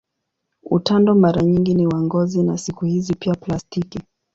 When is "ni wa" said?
1.75-2.01